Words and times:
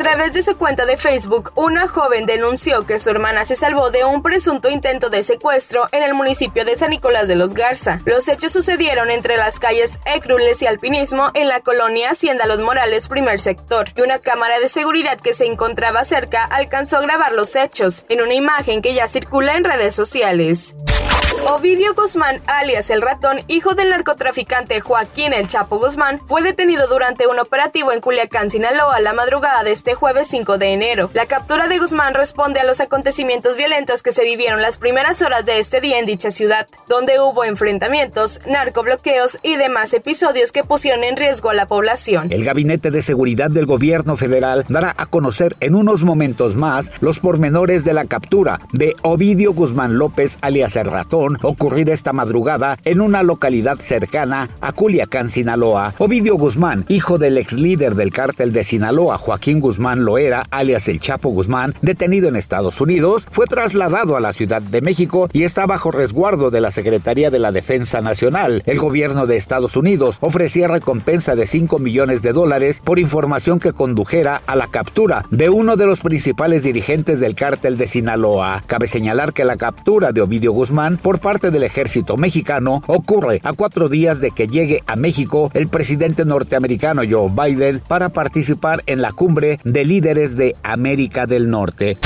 A 0.00 0.02
través 0.02 0.32
de 0.32 0.42
su 0.42 0.56
cuenta 0.56 0.86
de 0.86 0.96
Facebook, 0.96 1.52
una 1.56 1.86
joven 1.86 2.24
denunció 2.24 2.86
que 2.86 2.98
su 2.98 3.10
hermana 3.10 3.44
se 3.44 3.54
salvó 3.54 3.90
de 3.90 4.02
un 4.06 4.22
presunto 4.22 4.70
intento 4.70 5.10
de 5.10 5.22
secuestro 5.22 5.88
en 5.92 6.02
el 6.02 6.14
municipio 6.14 6.64
de 6.64 6.74
San 6.74 6.88
Nicolás 6.88 7.28
de 7.28 7.36
los 7.36 7.52
Garza. 7.52 8.00
Los 8.06 8.26
hechos 8.28 8.50
sucedieron 8.50 9.10
entre 9.10 9.36
las 9.36 9.60
calles 9.60 10.00
Ecrules 10.06 10.62
y 10.62 10.66
Alpinismo 10.66 11.30
en 11.34 11.48
la 11.48 11.60
colonia 11.60 12.12
Hacienda 12.12 12.46
Los 12.46 12.60
Morales, 12.60 13.08
primer 13.08 13.38
sector, 13.38 13.92
y 13.94 14.00
una 14.00 14.20
cámara 14.20 14.58
de 14.58 14.70
seguridad 14.70 15.20
que 15.20 15.34
se 15.34 15.44
encontraba 15.44 16.02
cerca 16.04 16.44
alcanzó 16.44 16.96
a 16.96 17.02
grabar 17.02 17.34
los 17.34 17.54
hechos 17.54 18.06
en 18.08 18.22
una 18.22 18.32
imagen 18.32 18.80
que 18.80 18.94
ya 18.94 19.06
circula 19.06 19.54
en 19.58 19.64
redes 19.64 19.94
sociales. 19.94 20.76
Ovidio 21.48 21.94
Guzmán, 21.94 22.40
alias 22.46 22.90
El 22.90 23.02
Ratón, 23.02 23.38
hijo 23.48 23.74
del 23.74 23.90
narcotraficante 23.90 24.80
Joaquín 24.80 25.32
El 25.32 25.48
Chapo 25.48 25.78
Guzmán, 25.78 26.20
fue 26.24 26.42
detenido 26.42 26.86
durante 26.86 27.26
un 27.26 27.38
operativo 27.38 27.92
en 27.92 28.00
Culiacán, 28.00 28.50
Sinaloa, 28.50 29.00
la 29.00 29.14
madrugada 29.14 29.64
de 29.64 29.72
este 29.72 29.94
jueves 29.94 30.28
5 30.28 30.58
de 30.58 30.74
enero. 30.74 31.10
La 31.14 31.26
captura 31.26 31.66
de 31.66 31.78
Guzmán 31.78 32.14
responde 32.14 32.60
a 32.60 32.64
los 32.64 32.80
acontecimientos 32.80 33.56
violentos 33.56 34.02
que 34.02 34.12
se 34.12 34.24
vivieron 34.24 34.60
las 34.60 34.76
primeras 34.76 35.22
horas 35.22 35.46
de 35.46 35.58
este 35.58 35.80
día 35.80 35.98
en 35.98 36.06
dicha 36.06 36.30
ciudad, 36.30 36.66
donde 36.88 37.20
hubo 37.20 37.44
enfrentamientos, 37.44 38.40
narcobloqueos 38.46 39.38
y 39.42 39.56
demás 39.56 39.94
episodios 39.94 40.52
que 40.52 40.62
pusieron 40.62 41.04
en 41.04 41.16
riesgo 41.16 41.50
a 41.50 41.54
la 41.54 41.66
población. 41.66 42.30
El 42.30 42.44
Gabinete 42.44 42.90
de 42.90 43.02
Seguridad 43.02 43.50
del 43.50 43.66
Gobierno 43.66 44.16
Federal 44.16 44.66
dará 44.68 44.94
a 44.96 45.06
conocer 45.06 45.56
en 45.60 45.74
unos 45.74 46.02
momentos 46.02 46.54
más 46.54 46.92
los 47.00 47.18
pormenores 47.18 47.84
de 47.84 47.94
la 47.94 48.04
captura 48.04 48.60
de 48.72 48.94
Ovidio 49.02 49.52
Guzmán 49.52 49.98
López, 49.98 50.38
alias 50.42 50.76
El 50.76 50.86
Ratón, 50.86 51.29
ocurrir 51.42 51.90
esta 51.90 52.12
madrugada 52.12 52.78
en 52.84 53.00
una 53.00 53.22
localidad 53.22 53.78
cercana 53.78 54.48
a 54.60 54.72
Culiacán, 54.72 55.28
Sinaloa. 55.28 55.94
Ovidio 55.98 56.36
Guzmán, 56.36 56.84
hijo 56.88 57.18
del 57.18 57.38
ex 57.38 57.54
líder 57.54 57.94
del 57.94 58.12
cártel 58.12 58.52
de 58.52 58.64
Sinaloa, 58.64 59.18
Joaquín 59.18 59.60
Guzmán 59.60 60.04
Loera, 60.04 60.44
alias 60.50 60.88
el 60.88 61.00
Chapo 61.00 61.30
Guzmán, 61.30 61.74
detenido 61.82 62.28
en 62.28 62.36
Estados 62.36 62.80
Unidos, 62.80 63.26
fue 63.30 63.46
trasladado 63.46 64.16
a 64.16 64.20
la 64.20 64.32
Ciudad 64.32 64.62
de 64.62 64.80
México 64.80 65.28
y 65.32 65.44
está 65.44 65.66
bajo 65.66 65.90
resguardo 65.90 66.50
de 66.50 66.60
la 66.60 66.70
Secretaría 66.70 67.30
de 67.30 67.38
la 67.38 67.52
Defensa 67.52 68.00
Nacional. 68.00 68.62
El 68.66 68.78
gobierno 68.78 69.26
de 69.26 69.36
Estados 69.36 69.76
Unidos 69.76 70.16
ofrecía 70.20 70.68
recompensa 70.68 71.36
de 71.36 71.46
5 71.46 71.78
millones 71.78 72.22
de 72.22 72.32
dólares 72.32 72.80
por 72.82 72.98
información 72.98 73.60
que 73.60 73.72
condujera 73.72 74.42
a 74.46 74.56
la 74.56 74.66
captura 74.66 75.24
de 75.30 75.48
uno 75.50 75.76
de 75.76 75.86
los 75.86 76.00
principales 76.00 76.62
dirigentes 76.62 77.20
del 77.20 77.34
cártel 77.34 77.76
de 77.76 77.86
Sinaloa. 77.86 78.62
Cabe 78.66 78.86
señalar 78.86 79.32
que 79.32 79.44
la 79.44 79.56
captura 79.56 80.12
de 80.12 80.20
Ovidio 80.20 80.52
Guzmán 80.52 80.96
por 80.96 81.19
parte 81.20 81.50
del 81.50 81.62
ejército 81.62 82.16
mexicano 82.16 82.82
ocurre 82.86 83.40
a 83.44 83.52
cuatro 83.52 83.88
días 83.88 84.20
de 84.20 84.32
que 84.32 84.48
llegue 84.48 84.82
a 84.86 84.96
México 84.96 85.50
el 85.54 85.68
presidente 85.68 86.24
norteamericano 86.24 87.02
Joe 87.08 87.30
Biden 87.30 87.80
para 87.86 88.08
participar 88.08 88.82
en 88.86 89.02
la 89.02 89.12
cumbre 89.12 89.58
de 89.64 89.84
líderes 89.84 90.36
de 90.36 90.56
América 90.62 91.26
del 91.26 91.50
Norte. 91.50 91.98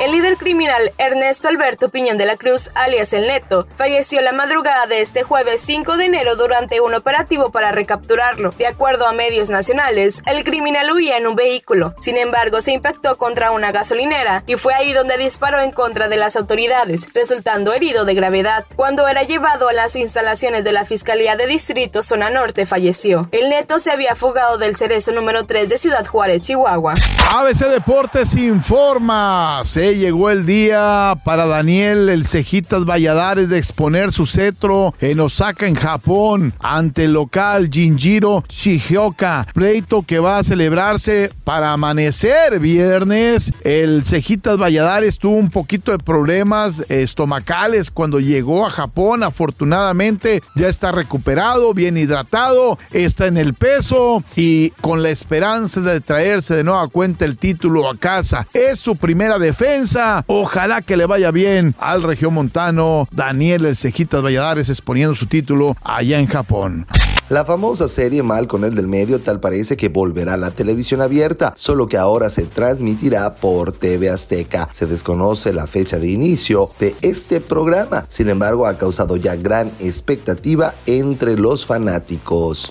El 0.00 0.12
líder 0.12 0.38
criminal 0.38 0.92
Ernesto 0.96 1.48
Alberto 1.48 1.90
Piñón 1.90 2.16
de 2.16 2.24
la 2.24 2.38
Cruz, 2.38 2.70
alias 2.74 3.12
El 3.12 3.26
Neto, 3.26 3.68
falleció 3.76 4.22
la 4.22 4.32
madrugada 4.32 4.86
de 4.86 5.02
este 5.02 5.24
jueves 5.24 5.60
5 5.60 5.98
de 5.98 6.06
enero 6.06 6.36
durante 6.36 6.80
un 6.80 6.94
operativo 6.94 7.50
para 7.50 7.70
recapturarlo. 7.70 8.54
De 8.56 8.66
acuerdo 8.66 9.06
a 9.06 9.12
medios 9.12 9.50
nacionales, 9.50 10.22
el 10.24 10.42
criminal 10.42 10.90
huía 10.90 11.18
en 11.18 11.26
un 11.26 11.36
vehículo. 11.36 11.94
Sin 12.00 12.16
embargo, 12.16 12.62
se 12.62 12.72
impactó 12.72 13.18
contra 13.18 13.50
una 13.50 13.72
gasolinera 13.72 14.42
y 14.46 14.54
fue 14.54 14.72
ahí 14.72 14.94
donde 14.94 15.18
disparó 15.18 15.60
en 15.60 15.70
contra 15.70 16.08
de 16.08 16.16
las 16.16 16.34
autoridades, 16.34 17.10
resultando 17.12 17.74
herido 17.74 18.06
de 18.06 18.14
gravedad. 18.14 18.64
Cuando 18.76 19.06
era 19.06 19.24
llevado 19.24 19.68
a 19.68 19.74
las 19.74 19.96
instalaciones 19.96 20.64
de 20.64 20.72
la 20.72 20.86
Fiscalía 20.86 21.36
de 21.36 21.46
Distrito 21.46 22.02
Zona 22.02 22.30
Norte, 22.30 22.64
falleció. 22.64 23.28
El 23.32 23.50
Neto 23.50 23.78
se 23.78 23.90
había 23.90 24.14
fugado 24.14 24.56
del 24.56 24.76
cerezo 24.76 25.12
número 25.12 25.44
3 25.44 25.68
de 25.68 25.76
Ciudad 25.76 26.06
Juárez, 26.06 26.40
Chihuahua. 26.40 26.94
ABC 27.34 27.66
Deportes 27.66 28.34
informa 28.34 29.62
llegó 29.96 30.30
el 30.30 30.46
día 30.46 31.18
para 31.24 31.46
Daniel 31.46 32.08
el 32.08 32.26
Cejitas 32.26 32.84
Valladares 32.84 33.48
de 33.48 33.58
exponer 33.58 34.12
su 34.12 34.26
cetro 34.26 34.94
en 35.00 35.20
Osaka, 35.20 35.66
en 35.66 35.74
Japón, 35.74 36.54
ante 36.60 37.06
el 37.06 37.12
local 37.12 37.70
Jinjiro 37.72 38.44
Shihioka. 38.48 39.46
Pleito 39.54 40.02
que 40.02 40.18
va 40.18 40.38
a 40.38 40.44
celebrarse 40.44 41.30
para 41.44 41.72
amanecer 41.72 42.60
viernes. 42.60 43.52
El 43.64 44.04
Cejitas 44.04 44.58
Valladares 44.58 45.18
tuvo 45.18 45.36
un 45.36 45.50
poquito 45.50 45.92
de 45.92 45.98
problemas 45.98 46.84
estomacales 46.88 47.90
cuando 47.90 48.20
llegó 48.20 48.66
a 48.66 48.70
Japón. 48.70 49.22
Afortunadamente 49.22 50.42
ya 50.54 50.68
está 50.68 50.92
recuperado, 50.92 51.74
bien 51.74 51.96
hidratado, 51.96 52.78
está 52.92 53.26
en 53.26 53.38
el 53.38 53.54
peso 53.54 54.22
y 54.36 54.70
con 54.80 55.02
la 55.02 55.10
esperanza 55.10 55.80
de 55.80 56.00
traerse 56.00 56.54
de 56.54 56.64
nueva 56.64 56.86
cuenta 56.88 57.24
el 57.24 57.38
título 57.38 57.88
a 57.88 57.96
casa. 57.96 58.46
Es 58.52 58.78
su 58.78 58.96
primera 58.96 59.38
defensa 59.38 59.79
Ojalá 60.26 60.82
que 60.82 60.96
le 60.96 61.06
vaya 61.06 61.30
bien 61.30 61.74
al 61.78 62.02
regiomontano 62.02 63.08
Daniel 63.10 63.64
El 63.64 63.76
Cejitas 63.76 64.22
Valladares 64.22 64.68
exponiendo 64.68 65.14
su 65.14 65.26
título 65.26 65.76
allá 65.82 66.18
en 66.18 66.26
Japón. 66.26 66.86
La 67.30 67.44
famosa 67.44 67.88
serie 67.88 68.24
Mal 68.24 68.48
con 68.48 68.64
el 68.64 68.74
del 68.74 68.88
medio 68.88 69.20
tal 69.20 69.38
parece 69.38 69.76
que 69.76 69.88
volverá 69.88 70.34
a 70.34 70.36
la 70.36 70.50
televisión 70.50 71.00
abierta, 71.00 71.54
solo 71.56 71.86
que 71.86 71.96
ahora 71.96 72.28
se 72.28 72.44
transmitirá 72.46 73.36
por 73.36 73.70
TV 73.70 74.10
Azteca. 74.10 74.68
Se 74.72 74.86
desconoce 74.86 75.52
la 75.52 75.68
fecha 75.68 75.98
de 76.00 76.08
inicio 76.08 76.72
de 76.80 76.96
este 77.02 77.40
programa, 77.40 78.04
sin 78.08 78.30
embargo 78.30 78.66
ha 78.66 78.76
causado 78.76 79.16
ya 79.16 79.36
gran 79.36 79.68
expectativa 79.78 80.74
entre 80.86 81.36
los 81.36 81.64
fanáticos. 81.64 82.68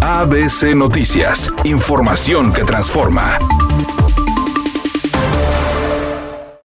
ABC 0.00 0.74
Noticias, 0.74 1.52
información 1.62 2.52
que 2.52 2.64
transforma. 2.64 3.38